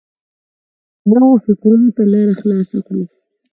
نویو 1.09 1.43
فکرونو 1.45 1.89
ته 1.95 2.03
لاره 2.11 2.33
خلاصه 2.41 2.77
کړو. 2.87 3.03